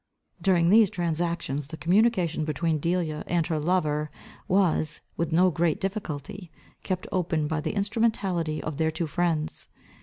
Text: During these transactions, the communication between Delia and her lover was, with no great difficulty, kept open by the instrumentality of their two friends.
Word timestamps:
During 0.41 0.71
these 0.71 0.89
transactions, 0.89 1.67
the 1.67 1.77
communication 1.77 2.43
between 2.43 2.79
Delia 2.79 3.23
and 3.27 3.45
her 3.45 3.59
lover 3.59 4.09
was, 4.47 5.01
with 5.15 5.31
no 5.31 5.51
great 5.51 5.79
difficulty, 5.79 6.49
kept 6.81 7.05
open 7.11 7.45
by 7.47 7.61
the 7.61 7.75
instrumentality 7.75 8.63
of 8.63 8.77
their 8.77 8.89
two 8.89 9.05
friends. 9.05 9.67